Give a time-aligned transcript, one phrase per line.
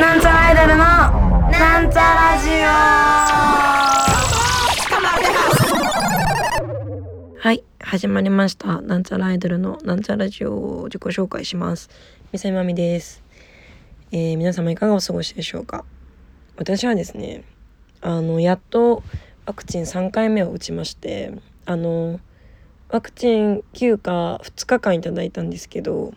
[0.00, 0.76] なんちゃらアイドルの
[1.50, 2.68] なんちゃラジオ
[7.40, 8.80] はい始まりました。
[8.80, 11.90] なんちゃらアイドルのなんちゃラジオを自己紹介します。
[12.32, 13.22] みさまみです、
[14.12, 15.84] えー、皆様いかがお過ごしでしょうか？
[16.56, 17.44] 私はですね
[18.02, 19.02] あのやっと
[19.46, 21.32] ワクチン3回目を打ちまして
[21.66, 22.20] あの
[22.88, 26.12] ワクチン休暇2日間いただいたんですけど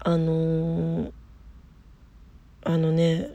[0.00, 1.10] あの、
[2.62, 3.30] あのね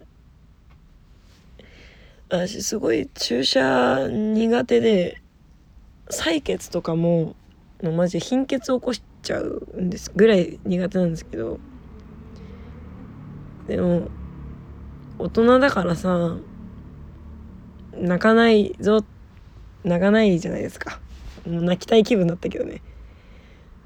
[2.30, 5.22] 私すごい注射苦手で
[6.10, 7.36] 採血とかも
[7.84, 11.60] マジで貧血を起こしちゃうんですぐらい苦手なんですけど
[13.68, 14.08] でも
[15.20, 16.38] 大人だからさ
[17.96, 19.04] 泣かないぞ。
[19.84, 21.00] 泣かないじゃないですか。
[21.48, 22.82] もう泣きたい気分だったけどね。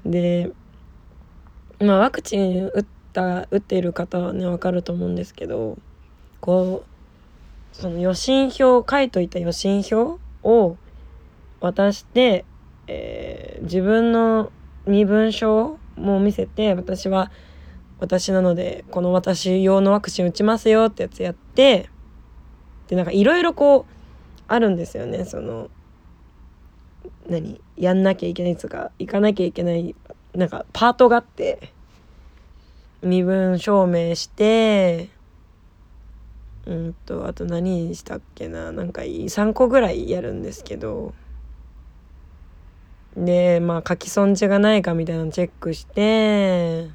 [0.04, 0.52] で
[1.80, 5.78] まあワクチン打った打っている方はね分かると思うんですけど
[6.40, 10.76] こうその予診票書いといた予診票を
[11.60, 12.44] 渡して、
[12.86, 14.50] えー、自分の
[14.86, 17.30] 身分証も見せて私は
[17.98, 21.88] 私なのでこの私用のワクチン打ちますよってやつやって
[22.88, 23.95] でなんかいろいろこう
[24.48, 25.24] あるんですよね。
[25.24, 25.70] その
[27.28, 27.60] 何？
[27.76, 29.94] やんなきゃいけないやつが行かなきゃいけない
[30.34, 31.72] なんかパートがあって
[33.02, 35.10] 身分証明して
[36.66, 41.14] うんとあと何したっけななんか3個ぐらいやるんですけど。
[43.16, 46.90] でまあ書き損じがないかみたいなのチェックして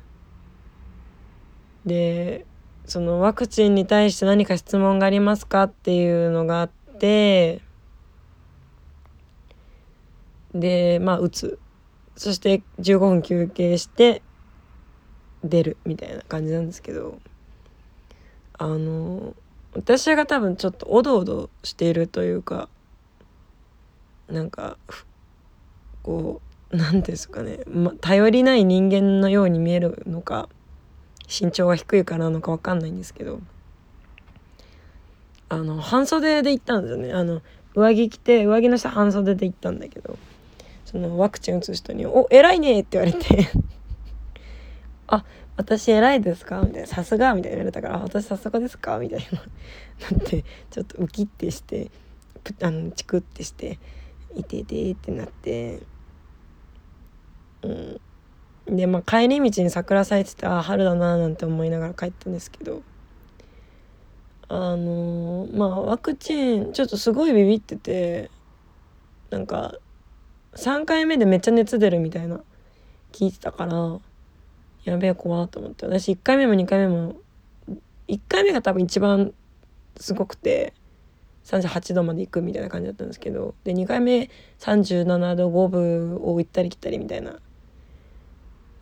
[1.83, 2.45] で
[2.86, 6.80] そのワクチンに対して何か質問がありますかっていうのがあって
[10.53, 11.59] でまあ打つ。
[12.16, 14.21] そして15分休憩して
[15.43, 17.20] 出るみたいな感じなんですけど
[18.59, 19.33] あの
[19.73, 22.70] 私が多分ちょっとおどおどしているというか
[24.30, 24.77] なんか
[26.03, 30.47] こう何ですかね、ま、頼りない人間のように見えるのか
[31.27, 33.39] 身長が低いからなのか分かんないんですけど
[35.52, 37.12] あの半袖で行ったんですよね。
[37.12, 37.42] あの
[37.76, 40.17] 上着着て上着の下半袖で行ったんだけど
[40.86, 43.50] そのワクチン打つ人に「お偉いね」って言われて
[45.08, 45.26] あ
[45.58, 49.39] 私偉いですか?」みたいな「さすが」みたいな言われたから「私さすがですか?」みたいな。
[50.10, 51.92] なってちょっとウキってして
[52.62, 53.78] あのチクってして
[54.36, 55.80] 「いてて」ってなって。
[57.64, 58.02] うん。
[58.78, 62.83] でまあ帰り道に桜咲いててあ春だななんて思いながら帰ったんですけど。
[64.54, 68.30] あの、まあワクチンちょっとすごいビビってて
[69.30, 69.76] なんか
[70.56, 72.42] 3回目でめっちゃ熱出るみたいな
[73.14, 73.98] 聞いてたから
[74.84, 75.86] やべえ怖と思って。
[75.86, 77.16] 私1回目も2回目も
[78.10, 79.34] 1回目が多分一番
[79.95, 80.73] すごくて
[81.45, 84.30] 38度まで行くみたいな感じだったんですけどで2回目
[84.60, 87.39] 37度5分を行ったり来たりみたいな。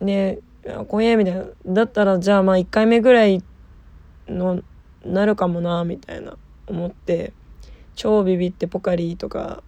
[0.00, 0.40] で
[0.88, 1.44] 怖えみたいな。
[1.64, 3.44] だったらじゃあまあ1回目ぐらい
[4.26, 4.64] の
[5.04, 7.32] なるかもなみたいな思って
[7.94, 9.62] 超ビビってポカリとか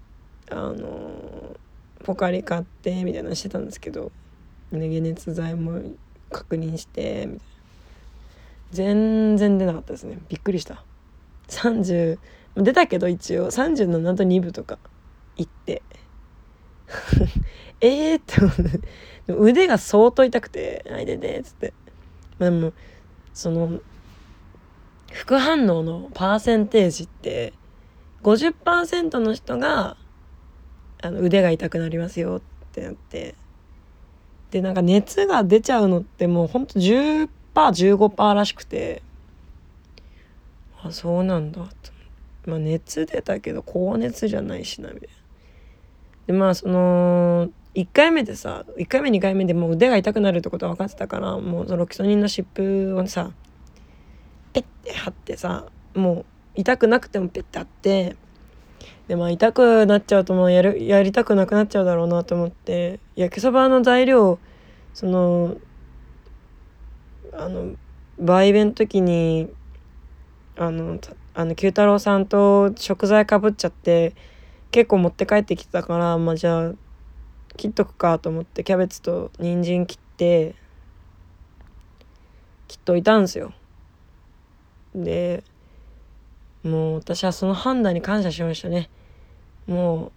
[0.50, 1.56] あの
[2.04, 4.10] ポカリ買ってみたいなしてたんですけど、
[4.70, 5.80] 解熱剤も
[6.30, 7.52] 確認してみたいな。
[8.72, 10.18] 全然出なかったですね。
[10.28, 10.82] びっくりした。
[11.48, 12.18] 30
[12.56, 13.50] 出たけど一応。
[13.50, 14.78] 37と2部とか
[15.36, 15.82] 行って。
[17.80, 18.36] ええって
[19.28, 21.72] 腕が相当痛くて「あいでで」っつって、
[22.38, 22.72] まあ、でも
[23.34, 23.80] その
[25.12, 27.52] 副反応のパーセンテージって
[28.22, 29.96] 50%の人が
[31.02, 32.40] あの腕が痛くなりますよっ
[32.72, 33.34] てなって。
[34.50, 39.02] でなんか熱が出ちゃうのってもうほんと 10%15% らしくて。
[40.82, 41.60] あそうなんだ。
[41.82, 41.92] と
[42.46, 45.14] まあ熱出たけど高熱じゃないしなみたいな。
[46.26, 53.32] でまあその1回目でさ1回目2回目でもう腕が痛くなるってことは分かってたからもうそのロキソニンの湿布をさ
[54.52, 58.16] ペッて貼ってさもう痛くなくてもペッて貼って
[59.08, 64.38] でまあ痛くなっちゃうともうやるやりたくなくなっちゃうだろうなと思って焼きそばの材料
[64.94, 65.56] その
[67.32, 67.74] あの
[68.18, 69.48] 売弁の時に
[70.56, 70.98] あの
[71.34, 74.14] あの九太郎さんと食材かぶっちゃって
[74.70, 76.72] 結構持って帰ってきてたからまあじゃあ
[77.56, 80.54] 切っとくかと思ってキャベツと人参切って
[82.68, 83.52] 切っといたんですよ。
[84.94, 85.42] で
[86.62, 88.88] もう私はその判断に感謝しましたね。
[89.66, 90.12] も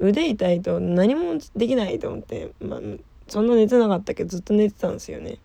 [0.00, 2.80] う腕痛いと何もできないと思ってまあ
[3.26, 5.38] そんな寝てなかったけどずっと寝てたんですよね。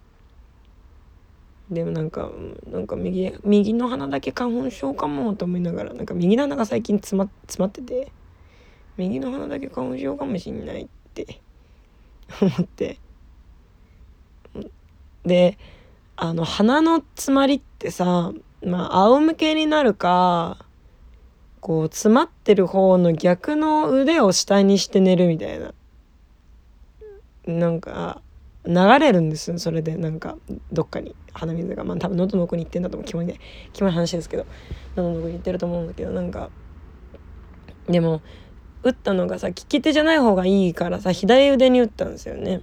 [1.69, 2.29] でもなんか
[2.69, 8.11] なんか右右の鼻だけ花粉症かもと思いながらなんか右の鼻が最近詰ま詰まってて
[8.97, 11.39] 右の鼻だけ花粉症かもしんないって
[12.41, 12.99] 思って。
[15.25, 15.57] で
[16.15, 18.33] あの鼻の詰まりってさ
[18.65, 20.65] まあ仰向けになるか
[21.59, 25.73] こう詰まってる方の逆の腕を下にして寝るみたいな。
[27.45, 28.21] なんか
[28.65, 29.95] 流れるんですそれで。
[29.95, 30.37] なんか
[30.71, 31.15] どっかに。
[31.33, 33.25] 鼻水がまあ多分喉の奥に行ってんだと思うキモい。
[33.25, 33.39] ね
[33.73, 34.45] キモい話ですけど。
[34.95, 36.49] 喉の奥に行ってると思うんだけどなんか
[37.87, 38.21] でも
[38.83, 42.61] 打ったのがさ利き手じゃない方がいいからさ左腕に打ったんですよね。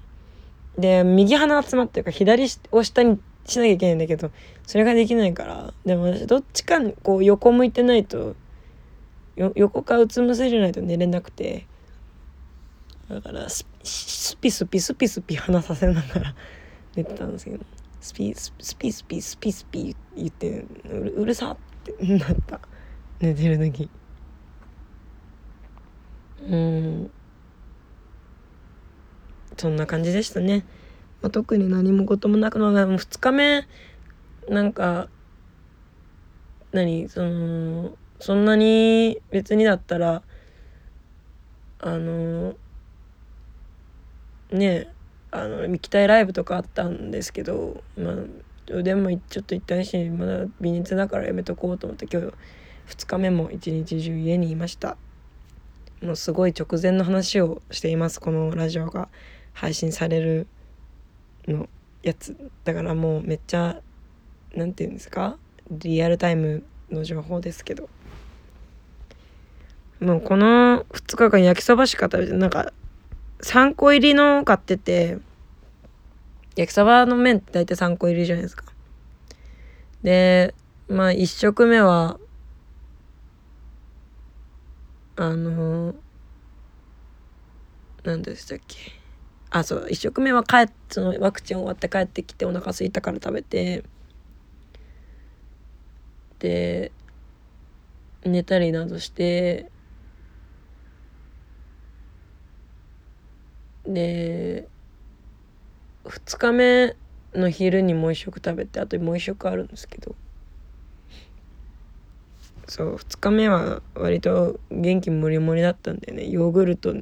[0.78, 3.18] で右鼻が詰まってるから左を下に
[3.50, 4.30] しなきゃいけないんだけど
[4.66, 5.74] それができないから。
[5.84, 8.36] でも私どっちかにこう横向いてないと
[9.36, 11.66] 横かうつむせじゃないと寝れなくて。
[13.08, 13.66] だからス
[14.40, 16.34] ピスピスピスピ話させながら
[16.94, 17.64] 寝てたんですけど。
[18.00, 22.60] スピスピスピスピスピ言ってうるさって なった。
[23.20, 23.90] 寝てる時。
[26.48, 27.10] うん。
[29.56, 30.64] そんな感じでしたね。
[31.22, 33.66] まあ、特に何も事もなくのが2日目
[34.48, 35.08] なんか
[36.72, 40.22] 何そのそんなに別にだったら
[41.78, 42.54] あの
[44.50, 44.88] ね
[45.30, 48.14] あの行きたいライブとかあったんですけどまあ
[48.72, 52.34] 腕もちょっと痛いしまだ微熱だからやめとこうと思って今日
[52.94, 54.96] 2日目も一日中家にいました。
[56.02, 59.10] もうすごい直前の話をしていますこのラジオが
[59.52, 60.46] 配信される
[61.48, 61.68] の
[62.02, 62.36] やつ。
[62.64, 63.80] だからもうめっちゃ
[64.54, 65.36] 何て言うんですか？
[65.70, 67.88] リアルタイムの情報ですけど。
[70.00, 72.72] もうこの2日間焼きそばしか食べてなんか
[73.42, 75.18] 3個入りの買ってて
[76.56, 78.64] 焼きそばの麺って大体3個入りじゃないですか。
[80.02, 80.54] で
[80.88, 82.18] まあ1食目は
[85.16, 85.94] あの
[88.02, 88.99] 何でしたっけ？
[89.50, 93.84] あそう1食目は帰っそのワクチン終わって帰ってきてお腹空いたから食べて。
[96.38, 96.92] で
[98.24, 99.70] 寝たりなどして。
[103.86, 104.68] で
[106.04, 106.96] 2日目
[107.34, 110.14] の昼にもう一食食べてあともう一食あるんですけど。
[112.68, 116.28] そう2日目は割と元気もりもりだったんでね。
[116.28, 116.94] ヨーグルト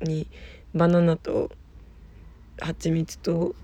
[0.00, 0.28] に
[0.72, 1.50] バナナと
[2.60, 3.54] 蜂蜜と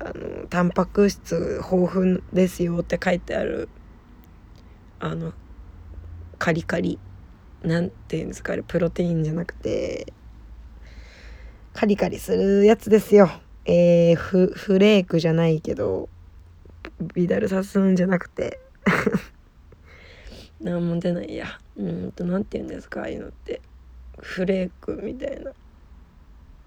[0.00, 3.68] あのタンパク質豊富ですよって書いてある
[5.00, 5.32] あの
[6.38, 6.98] カリカリ
[7.62, 10.12] なんていうんですかあれプロテインじゃなくて
[11.72, 13.30] カリカリするやつですよ。
[13.64, 16.08] えー、フフレークじゃないけど
[17.14, 18.58] ビダルサスンじゃなくて。
[20.60, 21.46] なんも出ないや。
[21.76, 23.60] うんと何て言うんですかああいうのって。
[24.18, 25.52] フレークみたいな。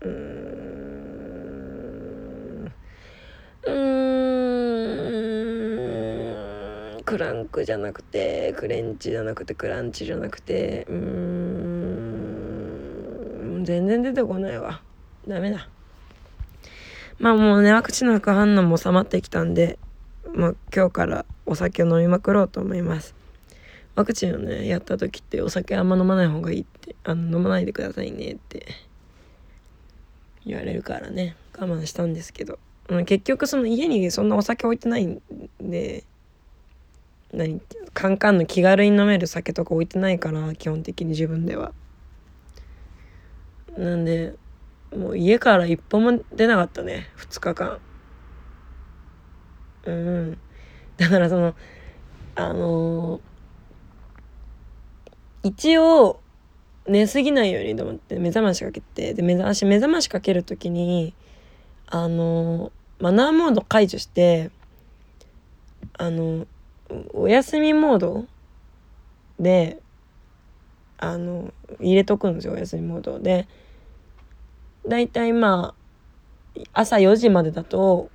[0.02, 0.71] うん。
[3.66, 3.74] うん。
[7.04, 10.96] クランクじゃなくてクレンチじゃなくてクランチじゃなくてうー
[13.60, 13.66] ん。
[13.66, 14.82] 全然出てこないわ。
[15.28, 15.68] ダメだ。
[17.20, 19.78] まあもうねワクチンの副反応も収まってきたんで
[20.34, 23.14] まあ今日からお酒を飲みまくろうと思います。
[23.94, 28.66] ワクチンをねやった時ってお酒あんま飲まない方がいいってあの飲まないでくださいねって
[30.46, 31.36] 言われるからね。
[31.60, 32.58] 我慢したんですけど、
[32.92, 35.22] うん、結局その家にそんなお酒置いてないん
[35.62, 36.04] で
[37.32, 37.62] 何
[37.94, 41.72] カンカンの気軽に飲める酒とか置いてないから基本的に自分では。
[43.78, 44.36] なんで
[44.94, 47.80] もう家から一歩も出なかったね2日間。
[49.86, 50.38] うん
[50.98, 51.56] だからその
[52.36, 56.20] あのー、一応
[56.88, 61.14] 寝すぎないようにと思って目覚ましかけてで目覚まし目覚ましかける時に
[61.88, 64.52] あのマナーモード解除して
[65.98, 66.46] あの
[67.14, 68.26] お休みモード
[69.40, 69.80] で
[71.00, 73.20] あの入れとくんですよお休みモード。
[73.20, 73.48] で
[74.88, 75.74] だいたいま
[76.56, 78.12] あ朝4時までだと、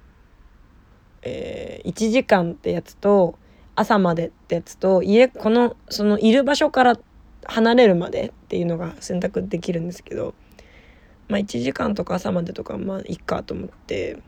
[1.22, 3.36] えー、1時間ってやつと
[3.74, 6.98] 朝までってやつと家このそのいる場所から
[7.44, 10.34] 離れるまでっていうのが選択できるんですけど、
[11.28, 14.18] まあ、1時間とか朝までとかまあいっかと思って、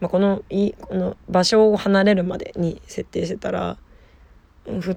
[0.00, 3.76] まあ、このいこの場所を離れるまでに設定してたら
[4.66, 4.96] 2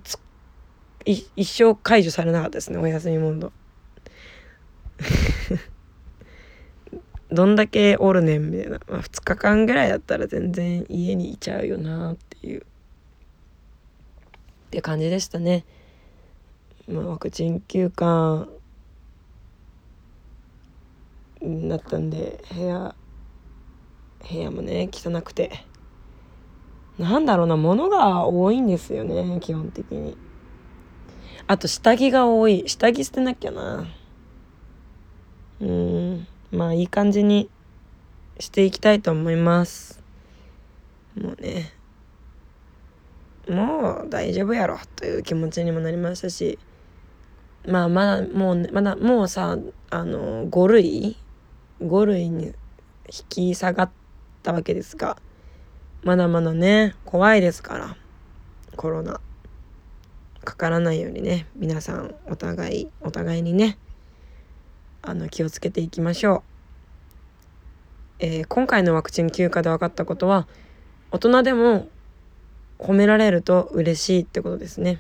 [1.06, 3.52] 一生解除されなかったですねお休みモード。
[7.30, 12.62] どんだけおるねんみたいな、まあ、2日間ぐらいだったら全然家にいちゃうよなっていう。
[12.62, 12.64] っ
[14.70, 15.66] て感じでしたね、
[16.88, 18.48] まあ、ワクチン休暇
[21.42, 22.96] になったんで部屋
[24.30, 25.66] 部屋もね汚くて。
[26.98, 30.16] なんだろうな物が多いんですよね基本的に。
[31.48, 32.64] あと下着が多い。
[32.68, 33.86] 下着捨てなきゃな。
[35.60, 36.28] うん。
[36.52, 37.50] まあいい感じに
[38.40, 40.02] していきたいと思います。
[41.16, 41.74] もうね。
[43.50, 46.60] もう大丈夫やろという気持ちにもなりましたし。
[47.66, 49.58] まあまだもう、ね、まだもうさ
[49.90, 51.18] あの5類
[51.82, 52.54] ？5類に引
[53.30, 53.92] き下がっ
[54.44, 55.18] たわけですが
[56.04, 57.98] まだまだね怖いですから
[58.76, 59.20] コロナ
[60.44, 63.78] かからないようにね皆さんお互いお互いにね
[65.02, 66.44] あの気をつけていきましょ
[68.20, 70.48] う、えー、今回のワクチン休暇で分かったことは
[71.12, 71.88] 大人でも
[72.80, 75.00] 褒められると嬉しいってことですね。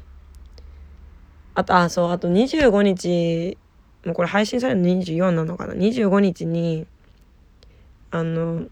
[1.55, 3.57] あとあそうあと25日
[4.05, 6.87] もうこれ配信されるの24なのかな？25日に
[8.11, 8.65] あの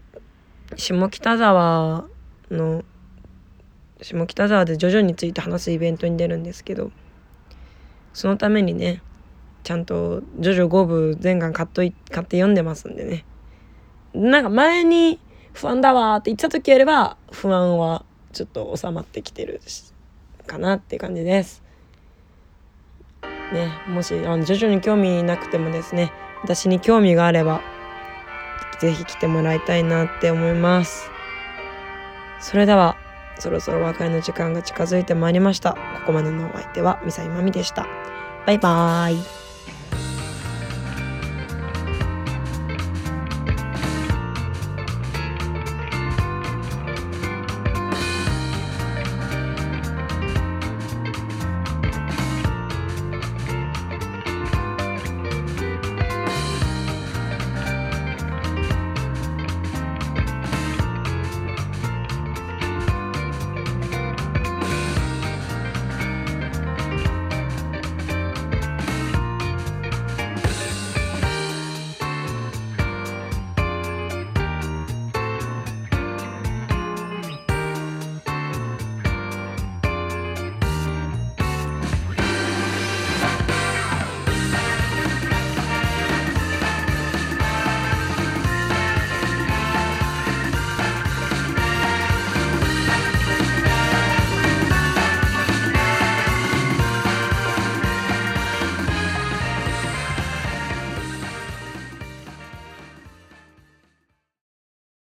[0.76, 2.04] 下北沢
[2.50, 2.84] の
[4.00, 6.90] 下北沢でジョジョについて話すイベントに出るんですけど
[8.12, 9.02] そのためにね
[9.62, 13.24] ちゃんと「ジョジョ5部全巻買っとい買って読んでますんでね
[14.14, 15.20] なんか前に
[15.52, 19.60] 不安だわって言った時よりは不安はちょっと収まってきてる
[20.46, 21.62] かなって感じです。
[23.52, 26.10] ね、もしあのジョジョに興味なくてもですね
[26.42, 27.60] 私に興味があれば
[28.82, 31.08] ぜひ来てもらいたいなって思います。
[32.40, 32.96] それでは
[33.38, 35.74] そろそろお別れの時間が近づいてまいりました。
[35.74, 37.86] ここまでのお相手はミサイマミでした。
[38.44, 39.41] バイバーイ。